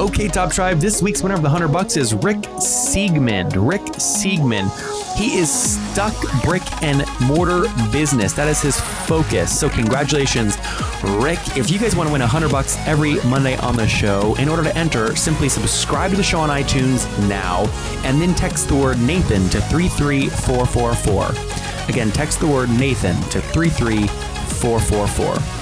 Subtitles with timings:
[0.00, 3.54] Okay, Top Tribe, this week's winner of the 100 bucks is Rick Siegmund.
[3.54, 4.70] Rick Siegmund.
[5.14, 8.32] He is stuck brick and mortar business.
[8.32, 9.60] That is his focus.
[9.60, 10.56] So congratulations,
[11.04, 11.38] Rick.
[11.54, 14.62] If you guys want to win 100 bucks every Monday on the show, in order
[14.62, 17.66] to enter, simply subscribe to the show on iTunes now
[18.02, 21.90] and then text the word Nathan to 33444.
[21.90, 25.59] Again, text the word Nathan to 33444.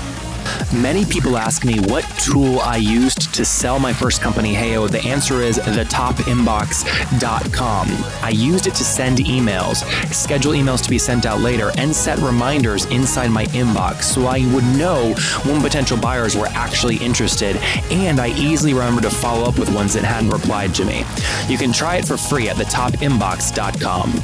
[0.73, 4.79] Many people ask me what tool I used to sell my first company, Heyo.
[4.79, 7.89] Oh, the answer is thetopinbox.com.
[8.23, 12.19] I used it to send emails, schedule emails to be sent out later, and set
[12.19, 17.57] reminders inside my inbox so I would know when potential buyers were actually interested,
[17.91, 21.05] and I easily remember to follow up with ones that hadn't replied to me.
[21.49, 24.23] You can try it for free at thetopinbox.com.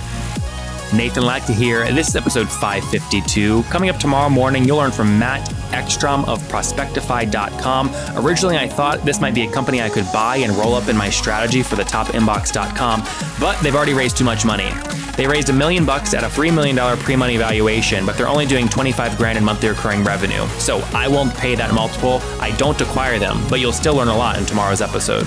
[0.97, 1.91] Nathan Latka here.
[1.93, 3.65] This is episode 552.
[3.65, 7.91] Coming up tomorrow morning, you'll learn from Matt Ekstrom of Prospectify.com.
[8.25, 10.97] Originally, I thought this might be a company I could buy and roll up in
[10.97, 13.03] my strategy for the topinbox.com,
[13.41, 14.71] but they've already raised too much money.
[15.17, 18.47] They raised a million bucks at a $3 million pre money valuation, but they're only
[18.47, 20.47] doing 25 grand in monthly recurring revenue.
[20.59, 22.21] So I won't pay that multiple.
[22.41, 25.27] I don't acquire them, but you'll still learn a lot in tomorrow's episode.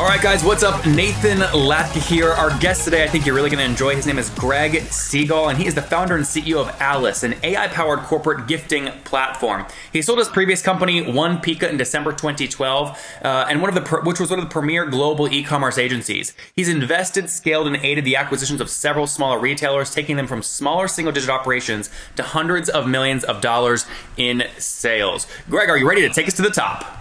[0.00, 0.86] All right, guys, what's up?
[0.86, 2.30] Nathan Latka here.
[2.30, 3.94] Our guest today, I think you're really going to enjoy.
[3.94, 7.34] His name is Greg Segall, and he is the founder and CEO of Alyce, an
[7.42, 9.66] AI powered corporate gifting platform.
[9.92, 14.18] He sold his previous company, OnePica, in December 2012, uh, and one of the which
[14.18, 16.32] was one of the premier global e commerce agencies.
[16.56, 20.88] He's invested, scaled, and aided the acquisitions of several smaller retailers, taking them from smaller
[20.88, 23.84] single digit operations to hundreds of millions of dollars
[24.16, 25.26] in sales.
[25.50, 27.00] Greg, are you ready to take us to the top?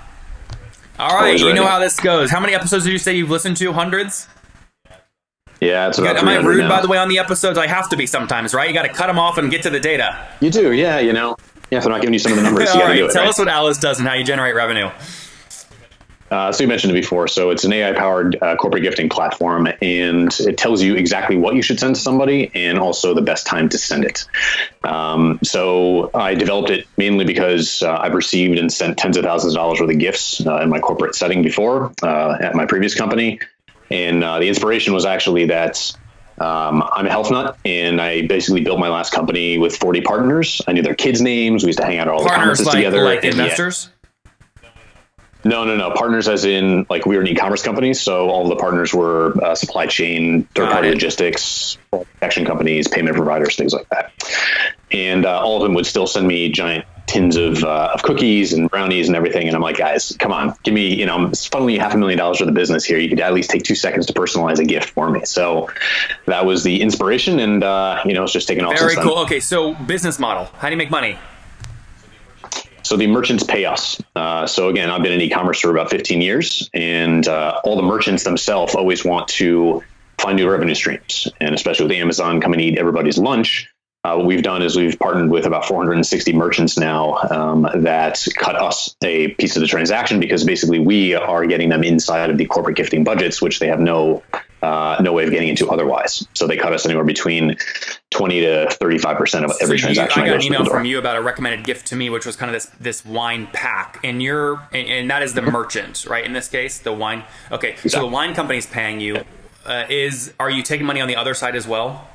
[0.99, 2.29] All right, you know how this goes.
[2.29, 3.71] How many episodes did you say you've listened to?
[3.71, 4.27] Hundreds.
[5.61, 6.17] Yeah, it's about.
[6.17, 6.69] Am I rude, now.
[6.69, 7.57] by the way, on the episodes?
[7.57, 8.67] I have to be sometimes, right?
[8.67, 10.27] You got to cut them off and get to the data.
[10.41, 10.99] You do, yeah.
[10.99, 11.37] You know,
[11.71, 11.77] yeah.
[11.79, 13.11] If I'm not giving you some of the numbers, you got to do it.
[13.11, 13.29] Tell right?
[13.29, 14.89] us what Alyce does and how you generate revenue.
[16.31, 17.27] Uh, so you mentioned it before.
[17.27, 21.61] So it's an AI-powered uh, corporate gifting platform, and it tells you exactly what you
[21.61, 24.25] should send to somebody, and also the best time to send it.
[24.83, 29.53] Um, so I developed it mainly because uh, I've received and sent tens of thousands
[29.53, 32.93] of dollars worth of gifts uh, in my corporate setting before uh, at my previous
[32.93, 33.39] company,
[33.89, 35.93] and uh, the inspiration was actually that.
[36.37, 40.61] Um, I'm a health nut, and I basically built my last company with 40 partners.
[40.69, 41.63] I knew their kids' names.
[41.63, 43.03] We used to hang out at all partners the conferences like, together.
[43.03, 43.89] Like investors.
[45.43, 45.91] No, no, no.
[45.91, 49.55] Partners, as in like we were an e-commerce company, so all the partners were uh,
[49.55, 54.11] supply chain, third-party logistics, protection companies, payment providers, things like that.
[54.91, 58.53] And uh, all of them would still send me giant tins of, uh, of cookies
[58.53, 59.47] and brownies and everything.
[59.47, 62.17] And I'm like, guys, come on, give me, you know, I'm funneling half a million
[62.17, 62.97] dollars for the business here.
[62.97, 65.25] You could at least take two seconds to personalize a gift for me.
[65.25, 65.69] So
[66.25, 68.77] that was the inspiration, and uh, you know, it's just taking off.
[68.77, 69.15] Very cool.
[69.15, 69.25] Then.
[69.25, 70.45] Okay, so business model.
[70.57, 71.17] How do you make money?
[72.89, 74.01] So the merchants pay us.
[74.15, 77.83] Uh, so again, I've been in e-commerce for about 15 years, and uh, all the
[77.83, 79.83] merchants themselves always want to
[80.19, 81.27] find new revenue streams.
[81.39, 83.69] And especially with Amazon coming to eat everybody's lunch,
[84.05, 88.55] uh, what we've done is we've partnered with about 460 merchants now um, that cut
[88.55, 92.45] us a piece of the transaction because basically we are getting them inside of the
[92.45, 94.23] corporate gifting budgets, which they have no
[94.61, 96.27] uh, no way of getting into otherwise.
[96.33, 97.55] So they cut us anywhere between
[98.11, 100.21] 20 to 35 percent of every so transaction.
[100.21, 102.49] I got an email from you about a recommended gift to me, which was kind
[102.49, 106.23] of this this wine pack, and you're and, and that is the merchant, right?
[106.23, 107.25] In this case, the wine.
[107.51, 107.89] Okay, exactly.
[107.89, 109.25] so the wine company's paying you.
[109.65, 112.07] Uh, is are you taking money on the other side as well?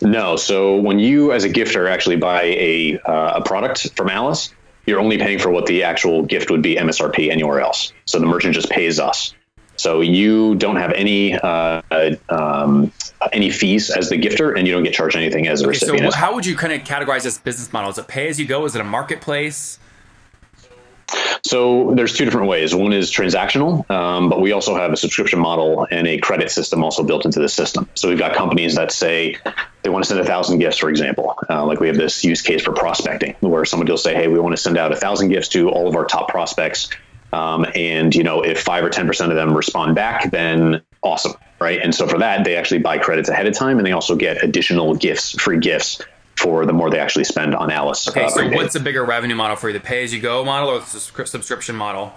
[0.00, 0.36] No.
[0.36, 4.52] So when you, as a gifter, actually buy a uh, a product from Alyce,
[4.86, 7.92] you're only paying for what the actual gift would be MSRP anywhere else.
[8.06, 9.34] So the merchant just pays us.
[9.76, 11.80] So you don't have any uh,
[12.28, 12.92] um,
[13.32, 16.12] any fees as the gifter, and you don't get charged anything as a okay, recipient.
[16.12, 17.90] So how would you kind of categorize this business model?
[17.90, 18.64] Is it pay as you go?
[18.66, 19.78] Is it a marketplace?
[21.42, 22.74] So there's two different ways.
[22.74, 26.84] One is transactional, um, but we also have a subscription model and a credit system
[26.84, 27.88] also built into the system.
[27.96, 29.36] So we've got companies that say
[29.82, 31.38] they want to send a thousand gifts, for example.
[31.48, 34.38] Uh, like we have this use case for prospecting, where somebody will say, "Hey, we
[34.38, 36.90] want to send out a thousand gifts to all of our top prospects."
[37.32, 41.34] Um, and you know, if five or ten percent of them respond back, then awesome,
[41.60, 41.80] right?
[41.80, 44.42] And so for that, they actually buy credits ahead of time, and they also get
[44.44, 46.00] additional gifts, free gifts
[46.40, 48.08] for the more they actually spend on Alyce.
[48.08, 50.44] Okay, uh, so what's a bigger revenue model for you, the pay as you go
[50.44, 50.86] model or the
[51.26, 52.12] subscription model?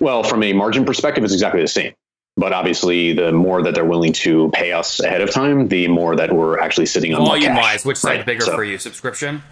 [0.00, 1.94] Well, from a margin perspective, it's exactly the same.
[2.36, 6.16] But obviously, the more that they're willing to pay us ahead of time, the more
[6.16, 8.26] that we're actually sitting on Volume wise, which side's Right.
[8.26, 8.76] bigger So- for you?
[8.76, 9.42] Subscription?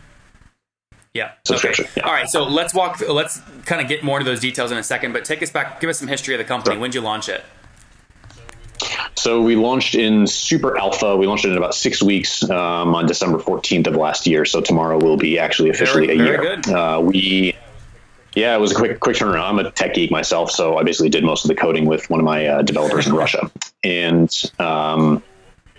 [1.14, 1.30] Yeah.
[1.46, 1.94] Subscription, Okay.
[1.98, 2.06] yeah.
[2.06, 2.28] All right.
[2.28, 3.00] So let's walk.
[3.08, 5.12] Let's kind of get more into those details in a second.
[5.12, 5.80] But take us back.
[5.80, 6.74] Give us some history of the company.
[6.74, 6.80] Sure.
[6.80, 7.42] When did you launch it?
[9.24, 11.16] So we launched in super alpha.
[11.16, 14.44] We launched it in about six weeks um, on December 14th of last year.
[14.44, 16.56] So tomorrow will be actually officially Very- a very year.
[16.56, 16.68] good.
[16.70, 17.56] Uh, we,
[18.34, 19.44] yeah, it was a quick quick turnaround.
[19.48, 22.20] I'm a tech geek myself, so I basically did most of the coding with one
[22.20, 23.50] of my uh, developers in Russia,
[23.82, 24.28] and
[24.58, 25.22] um,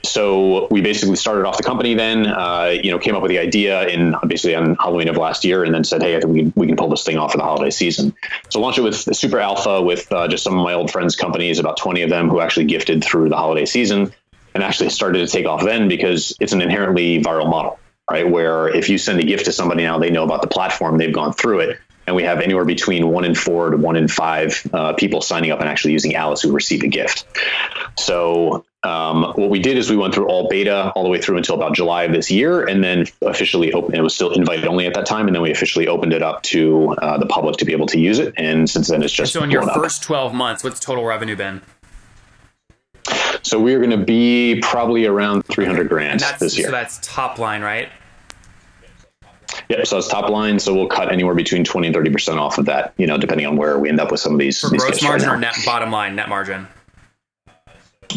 [0.08, 3.40] so we basically started off the company then, uh, you know, came up with the
[3.40, 6.52] idea in basically on Halloween of last year and then said, Hey, I think we
[6.56, 8.14] we can pull this thing off for the holiday season.
[8.50, 11.60] So launched it with super alpha with uh, just some of my old friends companies,
[11.60, 14.14] about 20 of them who actually gifted through the holiday season
[14.54, 17.78] and actually started to take off then because it's an inherently viral model,
[18.10, 18.28] right?
[18.30, 21.14] Where if you send a gift to somebody now, they know about the platform, they've
[21.14, 21.80] gone through it.
[22.08, 25.52] And we have anywhere between one in four to one in five uh, people signing
[25.52, 27.26] up and actually using Alyce who received a gift.
[27.98, 31.38] So um, what we did is we went through all beta all the way through
[31.38, 33.96] until about July of this year, and then officially open.
[33.96, 36.44] It was still invite only at that time, and then we officially opened it up
[36.44, 38.34] to uh, the public to be able to use it.
[38.38, 39.82] And since then, it's just So in your blown up.
[39.82, 41.62] first 12 months, what's total revenue been?
[43.42, 46.68] So we're going to be probably around 300 grand this year.
[46.68, 47.90] so that's top line, right?
[49.70, 49.88] Yep.
[49.88, 50.60] So it's top line.
[50.60, 52.94] So we'll cut anywhere between 20 and 30 percent off of that.
[52.98, 54.60] You know, depending on where we end up with some of these.
[54.60, 56.68] For these gross gifts right margin or net bottom line, net margin.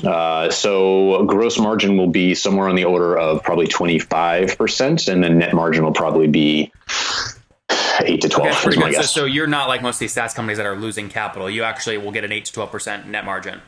[0.04, 5.38] Uh, so gross margin will be somewhere on the order of probably 25%, and then
[5.38, 6.70] net margin will probably be
[8.00, 8.96] 8 to 12 Okay, that's is pretty my good.
[8.96, 11.50] So, so you're not like most of these SaaS companies that are losing capital.
[11.50, 13.60] You actually will get an 8 to 12 percent net margin.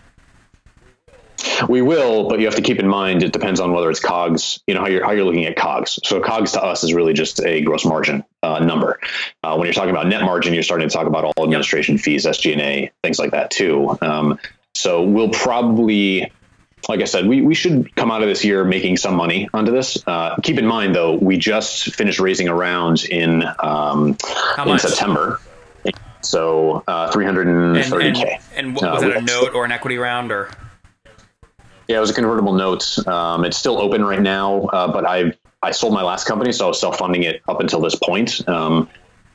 [1.69, 4.61] We will, but you have to keep in mind it depends on whether it's COGS,
[4.67, 6.01] you know, how you're, how you're looking at COGS.
[6.05, 9.01] So COGS to us is really just a gross margin uh, number.
[9.43, 12.27] Uh, when you're talking about net margin, you're starting to talk about all administration fees,
[12.27, 13.97] SG&A, things like that too.
[14.01, 14.39] Um,
[14.75, 16.33] so we'll probably,
[16.89, 19.73] like I said, we, we should come out of this year making some money onto
[19.73, 20.03] this.
[20.07, 24.17] Uh, keep in mind though, we just finished raising a round in, um,
[24.59, 24.83] in much?
[24.83, 25.41] September.
[26.23, 27.95] So uh, 330K.
[27.95, 30.51] And, and, and what, Uh, was that a note or an equity round or?
[31.91, 33.05] Yeah, it was a convertible note.
[33.09, 36.67] Um, it's still open right now, uh, but I I sold my last company, so
[36.67, 38.49] I was self funding it up until this point.
[38.49, 38.89] Um,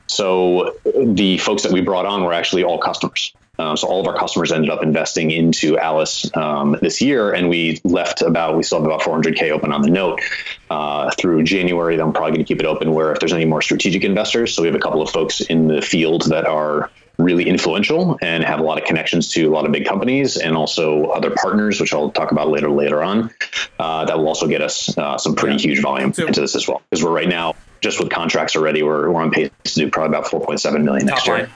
[0.07, 3.33] so the folks that we brought on were actually all customers.
[3.59, 7.49] Um, so all of our customers ended up investing into Alyce um, this year, and
[7.49, 10.21] we left about we still have about 400k open on the note
[10.69, 11.99] uh, through January.
[11.99, 14.55] I'm probably going to keep it open where if there's any more strategic investors.
[14.55, 18.43] So we have a couple of folks in the field that are really influential and
[18.43, 21.79] have a lot of connections to a lot of big companies and also other partners,
[21.79, 23.31] which I'll talk about later later on.
[23.79, 26.67] Uh, that will also get us uh, some pretty huge volume So- into this as
[26.67, 29.89] well, because we're right now just with contracts already, we're, we're on pace to do
[29.91, 31.37] probably about 4.7 million next year.
[31.39, 31.49] line.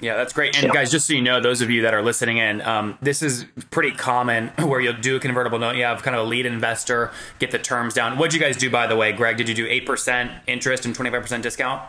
[0.00, 0.56] Yeah, that's great.
[0.56, 0.72] And Yeah.
[0.72, 3.46] guys, just so you know, those of you that are listening in, um, this is
[3.70, 5.76] pretty common where you'll do a convertible note.
[5.76, 8.18] You have kind of a lead investor, get the terms down.
[8.18, 9.36] What'd you guys do, by the way, Greg?
[9.36, 11.82] Did you do 8% interest and 25% discount?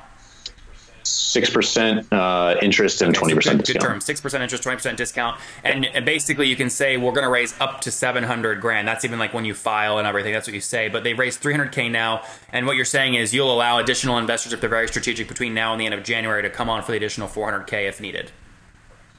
[1.03, 3.83] Six percent uh, interest and twenty Good, percent good discount.
[3.85, 4.01] term.
[4.01, 7.29] Six percent interest, twenty percent discount, and, and basically you can say we're going to
[7.31, 8.87] raise up to seven hundred grand.
[8.87, 10.31] That's even like when you file and everything.
[10.33, 10.89] That's what you say.
[10.89, 14.17] But they've raised three hundred k now, and what you're saying is you'll allow additional
[14.17, 16.83] investors if they're very strategic between now and the end of January to come on
[16.83, 18.31] for the additional four hundred k if needed.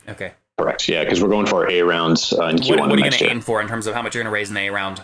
[0.09, 0.33] Okay.
[0.59, 0.89] Correct.
[0.89, 3.11] Yeah, because we're going for our A rounds uh, in Q1 What, what are you
[3.11, 4.61] going to aim for in terms of how much you're going to raise in the
[4.69, 5.03] A round?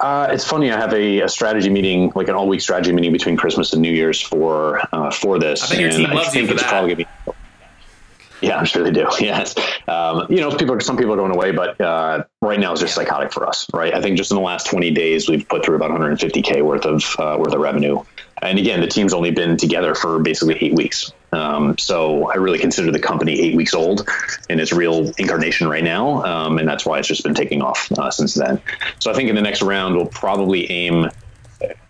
[0.00, 0.70] Uh, it's funny.
[0.70, 3.82] I have a, a strategy meeting, like an all week strategy meeting between Christmas and
[3.82, 5.62] New Year's for uh, for this.
[5.64, 6.68] I bet your and team loves you think for it's that.
[6.70, 9.08] Probably gonna be, yeah, I'm sure they do.
[9.20, 9.54] Yes,
[9.88, 12.80] um, you know, people are, some people are going away, but uh, right now it's
[12.80, 13.94] just psychotic for us, right?
[13.94, 17.04] I think just in the last 20 days, we've put through about 150k worth of
[17.18, 18.02] uh, worth of revenue,
[18.42, 21.12] and again, the team's only been together for basically eight weeks.
[21.32, 24.08] Um, so I really consider the company eight weeks old
[24.48, 27.90] in its real incarnation right now, um, and that's why it's just been taking off
[27.98, 28.60] uh, since then.
[28.98, 31.10] So I think in the next round we'll probably aim.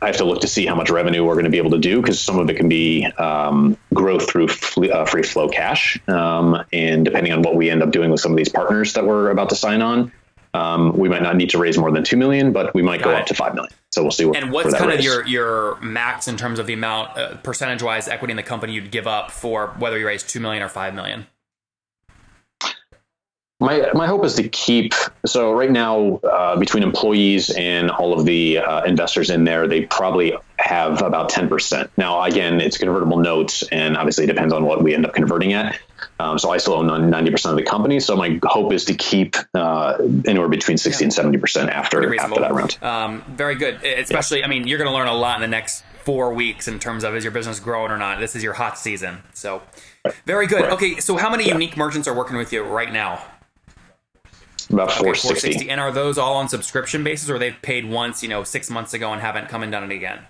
[0.01, 1.79] I have to look to see how much revenue we're going to be able to
[1.79, 5.99] do because some of it can be um, growth through fl- uh, free flow cash,
[6.09, 9.05] um, and depending on what we end up doing with some of these partners that
[9.05, 10.11] we're about to sign on,
[10.55, 13.11] um, we might not need to raise more than two million, but we might go
[13.11, 13.73] Got up to five million.
[13.91, 14.37] So we'll see what.
[14.37, 18.09] And what's kind of your your max in terms of the amount uh, percentage wise
[18.09, 20.95] equity in the company you'd give up for whether you raise two million or five
[20.95, 21.27] million?
[23.61, 24.95] My my hope is to keep.
[25.27, 29.87] So right now, uh, between employees and all of the uh, investors in there, they
[29.87, 31.91] probably have about ten percent.
[31.97, 35.53] Now, again, it's convertible notes, and obviously it depends on what we end up converting
[35.53, 35.79] at.
[36.21, 38.01] Um, so I still own ninety percent of the company.
[38.01, 39.97] So my hope is to keep uh,
[40.27, 42.79] anywhere between sixty and seventy percent after after that round.
[42.83, 43.83] Um, very good.
[43.85, 46.79] Especially, I mean, you're going to learn a lot in the next four weeks in
[46.79, 48.19] terms of is your business growing or not.
[48.19, 49.19] This is your hot season.
[49.35, 49.63] So
[50.25, 50.63] very good.
[50.63, 50.73] Right.
[50.73, 51.53] Okay, so how many Yeah.
[51.53, 53.23] unique merchants are working with you right now?
[54.71, 55.71] About Okay, 460.
[55.71, 58.93] And are those all on subscription basis or they've paid once, you know, six months
[58.95, 60.21] ago and haven't come and done it again?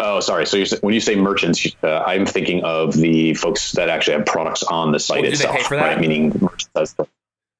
[0.00, 0.46] Oh, sorry.
[0.46, 4.62] So when you say merchants, uh, I'm thinking of the folks that actually have products
[4.62, 5.82] on the site Oh, do they itself, pay for that?
[5.82, 6.00] right?
[6.00, 6.94] Meaning merchants.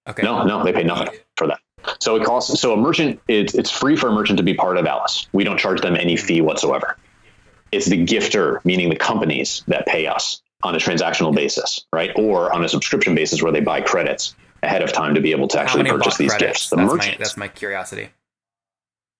[0.09, 0.23] Okay.
[0.23, 1.59] no, no, they pay nothing for that.
[2.01, 2.61] So it costs.
[2.61, 5.27] So a merchant, it's it's free for a merchant to be part of Alyce.
[5.33, 6.97] We don't charge them any fee whatsoever.
[7.73, 12.53] It's the gifter, meaning the companies that pay us on a transactional basis, right, or
[12.53, 15.61] on a subscription basis where they buy credits ahead of time to be able to
[15.61, 16.61] actually purchase these credits?
[16.61, 16.71] gifts.
[16.71, 18.09] The that's, my, merchants, that's my curiosity.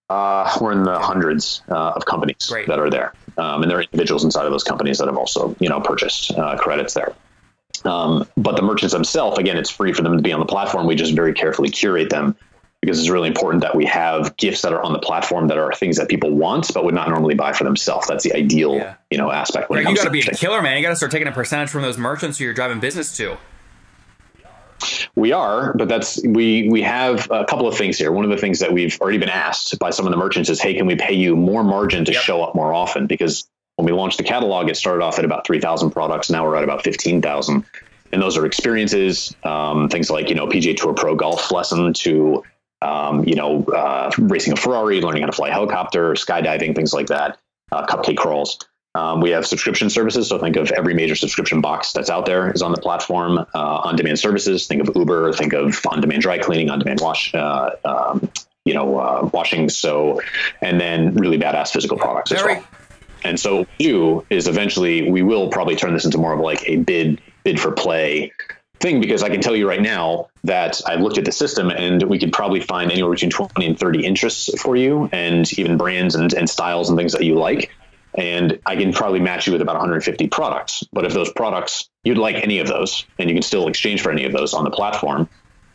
[0.09, 2.67] Uh, we're in the hundreds uh, of companies Great.
[2.69, 5.55] that are there, um, and there are individuals inside of those companies that have also,
[5.61, 7.15] you know, purchased uh, credits there.
[7.85, 10.87] Um, but the merchants themselves, again, it's free for them to be on the platform.
[10.87, 12.37] We just very carefully curate them
[12.81, 15.73] because it's really important that we have gifts that are on the platform that are
[15.73, 18.07] things that people want but would not normally buy for themselves.
[18.07, 18.95] That's the ideal, Yeah.
[19.11, 20.77] you know, aspect when it you got to be a killer, man.
[20.77, 23.37] You got to start taking a percentage from those merchants who you're driving business to.
[25.17, 28.13] We are, but that's we we have a couple of things here.
[28.13, 30.61] One of the things that we've already been asked by some of the merchants is,
[30.61, 32.23] "Hey, can we pay you more margin to Yep.
[32.23, 35.47] show up more often?" Because when we launched the catalog, it started off at about
[35.47, 36.31] three thousand products.
[36.31, 37.65] Now we're at about fifteen thousand,
[38.13, 42.45] and those are experiences, um, things like you know PGA Tour Pro golf lesson to
[42.81, 46.93] um, you know uh, racing a Ferrari, learning how to fly a helicopter, skydiving, things
[46.95, 47.39] like that,
[47.73, 48.59] uh, cupcake crawls.
[48.99, 50.29] Um, we have subscription services.
[50.29, 53.39] So think of every major subscription box that's out there is on the platform.
[53.39, 54.67] Uh, on-demand services.
[54.67, 55.33] Think of Uber.
[55.35, 57.33] Think of on-demand dry cleaning, on-demand wash.
[57.33, 58.29] Uh, um,
[58.65, 59.69] you know, uh, washing.
[59.69, 60.21] So,
[60.61, 62.65] and then really badass physical products as well.
[63.25, 66.41] And so, what we do is eventually we will probably turn this into more of
[66.41, 68.33] like a bid bid for play
[68.81, 72.03] thing because I can tell you right now that I've looked at the system and
[72.05, 76.15] we could probably find anywhere between 20 and 30 interests for you and even brands
[76.15, 77.71] and, and styles and things that you like.
[78.15, 80.85] And I can probably match you with about 150 products.
[80.93, 84.11] But if those products, you'd like any of those, and you can still exchange for
[84.11, 85.29] any of those on the platform.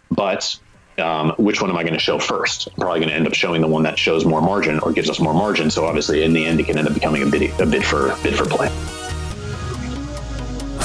[0.09, 0.57] But
[0.97, 2.67] um, which one am I going to show first?
[2.67, 5.09] I'm probably going to end up showing the one that shows more margin or gives
[5.09, 5.69] us more margin.
[5.69, 8.15] So obviously, in the end, it can end up becoming a bid, a bid for
[8.23, 9.02] bid for play.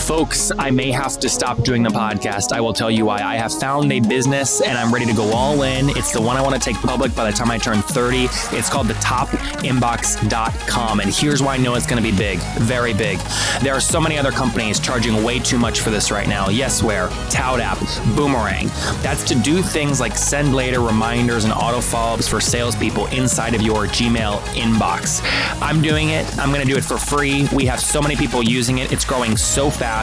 [0.08, 2.52] Folks, I may have to stop doing the podcast.
[2.52, 3.20] I will tell you why.
[3.20, 5.90] I have found a business and I'm ready to go all in.
[5.90, 8.24] It's the one I want to take public by the time I turn 30.
[8.56, 11.00] It's called the topinbox.com.
[11.00, 13.18] And here's why I know it's going to be big, very big.
[13.60, 16.46] There are so many other companies charging way too much for this right now.
[16.46, 18.68] Yesware, ToutApp, Boomerang.
[19.02, 23.54] That's to do things like send later reminders and auto follow ups for salespeople inside
[23.54, 25.20] of your Gmail inbox.
[25.60, 26.24] I'm doing it.
[26.38, 27.46] I'm going to do it for free.
[27.52, 28.90] We have so many people using it.
[28.90, 29.97] It's growing so fast.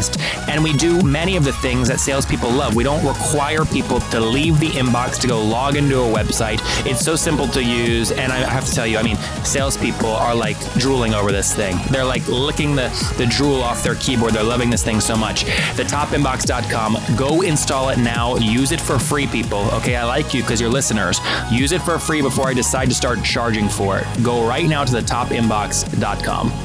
[0.49, 2.75] And we do many of the things that salespeople love.
[2.75, 6.59] We don't require people to leave the inbox to go log into a website.
[6.85, 8.11] It's so simple to use.
[8.11, 11.77] And I have to tell you, I mean, salespeople are like drooling over this thing.
[11.89, 14.33] They're like licking the, the drool off their keyboard.
[14.33, 15.45] They're loving this thing so much.
[15.45, 16.97] Thetopinbox.com.
[17.15, 18.35] Go install it now.
[18.37, 19.69] Use it for free, people.
[19.75, 21.19] Okay, I like you because you're listeners.
[21.51, 24.05] Use it for free before I decide to start charging for it.
[24.23, 26.64] Go right now to thetopinbox.com.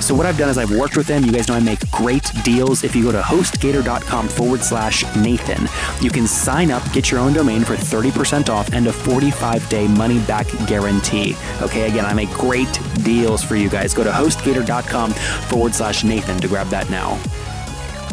[0.00, 1.24] So what I've done is I've worked with them.
[1.24, 2.84] You guys know I make great deals.
[2.84, 5.66] If you go to hostgator.com forward slash Nathan,
[6.00, 9.88] you can sign up, get your own domain for 30% off and a 45 day
[9.88, 11.34] money back guarantee.
[11.62, 13.94] Okay, again, I make great deals for you guys.
[13.94, 17.18] Go to hostgator.com forward slash Nathan to grab that now.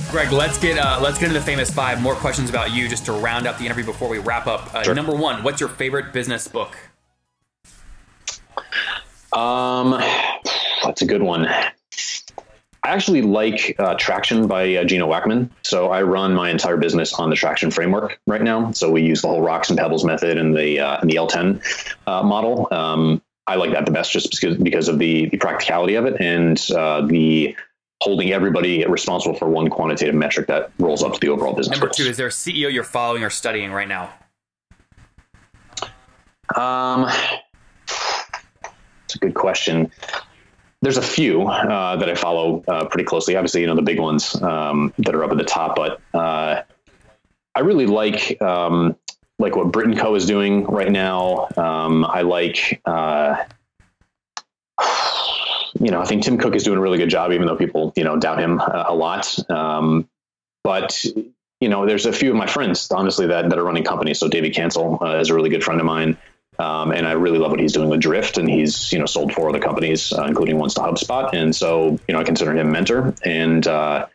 [0.10, 2.00] Greg, let's get uh, let's get into the famous five.
[2.02, 4.74] More questions about you just to round up the interview before we wrap up.
[4.74, 4.94] Uh, Sure.
[4.94, 6.76] Number one, what's your favorite business book?
[9.32, 10.00] Um,
[10.84, 11.48] that's a good one.
[12.86, 15.50] I actually like uh, Traction by uh, Gino Wickman.
[15.64, 18.72] So I run my entire business on the Traction framework right now.
[18.72, 21.62] So we use the whole rocks and pebbles method and the uh, and the L10
[22.08, 22.68] uh, model.
[22.72, 26.20] Um, I like that the best just because because of the, the practicality of it
[26.20, 27.56] and uh, the
[28.02, 31.78] holding everybody responsible for one quantitative metric that rolls up to the overall business.
[31.78, 31.98] Number goals.
[31.98, 34.14] two, is there a CEO you're following or studying right now?
[36.56, 37.10] Um,
[39.06, 39.90] it's a good question.
[40.84, 43.38] There's a few uh, that I follow uh, pretty closely.
[43.38, 46.64] Obviously, you know the big ones um, that are up at the top, but uh,
[47.56, 48.98] I really like um,
[49.40, 51.48] like what Brit and Co is doing right now.
[51.56, 52.82] Um, I like.
[52.84, 53.38] Uh,
[55.80, 57.94] you know, I think Tim Cook is doing a really good job, even though people,
[57.96, 59.50] you know, doubt him uh, a lot.
[59.50, 60.10] Um,
[60.66, 61.06] but
[61.62, 64.20] you know, there's a few of my friends, honestly, that, that are running companies.
[64.20, 66.18] So David Cancel uh, is a really good friend of mine.
[66.64, 69.34] Um, and I really love what he's doing with Drift, and he's you know sold
[69.34, 72.68] four other companies, uh, including ones to HubSpot, and so you know I consider him
[72.68, 74.06] a mentor, and uh,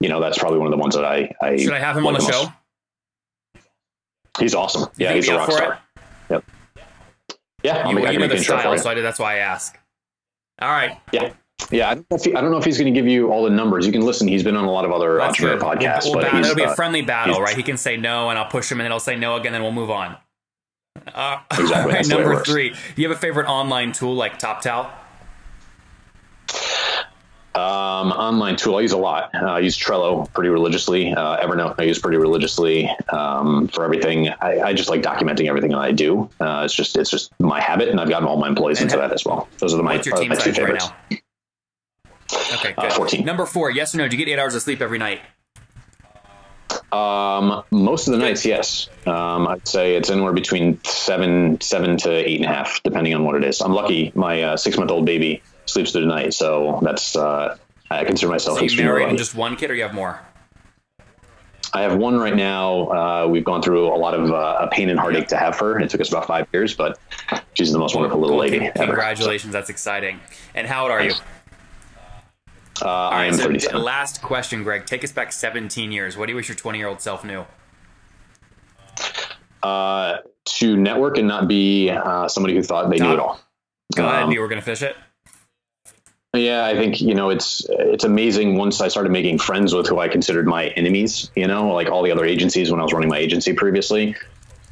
[0.00, 2.06] you know that's probably one of the ones that I, I should I have him
[2.06, 2.32] on the most.
[2.32, 2.52] show?
[4.40, 4.82] He's awesome.
[4.96, 5.78] You yeah, he's a rock star.
[6.30, 6.44] Yep.
[7.62, 9.20] Yeah, I'll You, make- you know the an intro for style, so I did, that's
[9.20, 9.78] why I ask.
[10.60, 11.32] All right, Yeah.
[11.70, 13.30] Yeah, I don't, know if he, I don't know if he's going to give you
[13.30, 13.86] all the numbers.
[13.86, 14.26] You can listen.
[14.26, 16.40] He's been on a lot of other that's entrepreneur podcasts, We'll, we'll but battle.
[16.40, 17.56] It'll be a uh, friendly battle, right?
[17.56, 19.54] He can say no, and I'll push him, and then he'll say no again, and
[19.54, 20.16] then we'll move on.
[21.12, 22.70] Uh, Exactly, right, that's the way it number three.
[22.70, 24.90] Do you have a favorite online tool like TopTal?
[27.56, 29.30] Um, online tool I use a lot.
[29.32, 31.12] Uh, I use Trello pretty religiously.
[31.12, 34.28] Uh, Evernote I use pretty religiously um, for everything.
[34.28, 36.28] I, I just like documenting everything that I do.
[36.40, 39.00] Uh, it's just it's just my habit, and I've gotten all my employees And into
[39.00, 39.48] ha- that as well.
[39.58, 40.88] Those are the my, your uh, team my two size right favorites.
[41.10, 41.18] now?
[42.54, 42.92] Okay, Uh, good.
[42.92, 43.24] 14.
[43.24, 43.70] Number four.
[43.70, 44.08] Yes or no?
[44.08, 45.20] Do you get eight hours of sleep every night?
[46.94, 48.88] Um, most of the nights, yes.
[49.06, 53.24] Um, I'd say it's anywhere between seven, seven to eight and a half, depending on
[53.24, 53.60] what it is.
[53.60, 54.12] I'm lucky.
[54.14, 57.56] My uh, six month old baby sleeps through the night, so that's uh,
[57.90, 59.10] I consider myself So you extremely married lucky.
[59.10, 60.20] and just one kid, or you have more?
[61.72, 62.86] I have one right now.
[62.88, 65.80] Uh, we've gone through a lot of uh, a pain and heartache to have her.
[65.80, 66.98] It took us about five years, but
[67.54, 68.86] she's the most wonderful little lady con- ever.
[68.86, 70.20] Congratulations, that's exciting.
[70.54, 71.14] And how old are you?
[72.82, 73.82] Uh, All I am so 37.
[73.82, 74.86] last question, Greg.
[74.86, 76.16] Take us back 17 years.
[76.16, 77.44] What do you wish your 20 year old self knew?
[79.62, 83.40] Uh, to network and not be uh, somebody who thought they knew it all.
[83.94, 84.24] Go ahead.
[84.24, 84.96] Um, You were going to fish it.
[86.34, 88.56] Yeah, I think you know it's it's amazing.
[88.56, 92.02] Once I started making friends with who I considered my enemies, you know, like all
[92.02, 94.16] the other agencies when I was running my agency previously,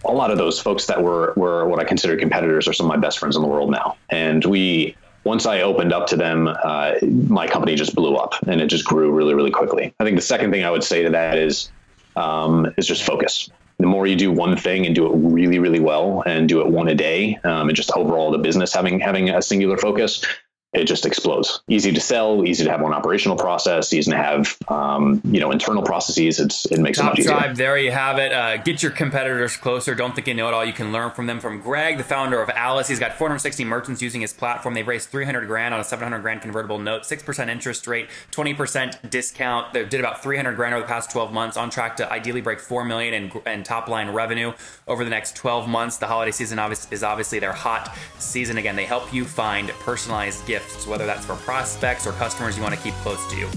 [0.04, 2.88] a lot of those folks that were were what I considered competitors are some of
[2.88, 3.96] my best friends in the world now.
[4.10, 8.60] And we once I opened up to them, uh, my company just blew up and
[8.60, 9.94] it just grew really really quickly.
[10.00, 11.70] I think the second thing I would say to that is
[12.16, 13.50] um, is just focus.
[13.78, 16.68] The more you do one thing and do it really, really well, and do it
[16.68, 20.24] one a day, um, and just overall the business having having a singular focus,
[20.72, 21.62] it just explodes.
[21.68, 25.50] Easy to sell, easy to have one operational process, easy to have um, you know
[25.50, 26.40] internal processes.
[26.40, 27.32] It's it makes it Top much easier.
[27.32, 28.32] Tribe, there you have it.
[28.32, 29.94] Uh, get your competitors closer.
[29.94, 30.64] Don't think you know it all.
[30.64, 31.40] You can learn from them.
[31.40, 34.74] From Greg, the founder of Alyce, he's got 460 merchants using his platform.
[34.74, 38.54] They've raised 300 grand on a 700 grand convertible note, six percent interest rate, 20
[38.54, 39.72] percent discount.
[39.72, 42.60] They did about 300 grand over the past 12 months, on track to ideally break
[42.60, 44.52] four million in, in top line revenue
[44.88, 45.98] over the next 12 months.
[45.98, 48.56] The holiday season obvious, is obviously their hot season.
[48.56, 52.74] Again, they help you find personalized gifts, whether that's for prospects or customers you want
[52.74, 53.48] to keep close to you.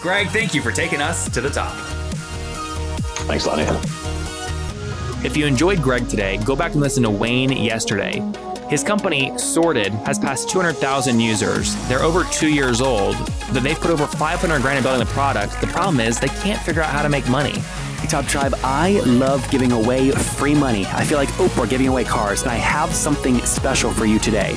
[0.00, 1.74] Greg, thank you for taking us to the top.
[3.26, 3.58] Thanks a lot,
[5.24, 8.22] If you enjoyed Greg today, go back and listen to Wayne yesterday.
[8.68, 11.74] His company, Sorted, has passed 200,000 users.
[11.88, 13.16] They're over two years old,
[13.52, 15.60] but they've put over 500 grand in building the product.
[15.60, 17.58] The problem is they can't figure out how to make money.
[18.00, 20.86] Hey, Top Tribe, I love giving away free money.
[20.86, 24.56] I feel like Oprah giving away cars, and I have something special for you today.